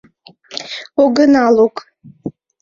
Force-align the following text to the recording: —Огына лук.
—Огына 1.03 1.45
лук. 1.55 1.75